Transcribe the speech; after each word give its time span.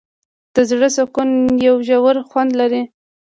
د 0.55 0.57
زړه 0.69 0.87
سکون 0.95 1.29
یو 1.67 1.75
ژور 1.87 2.15
خوند 2.29 2.51
لري. 2.59 2.83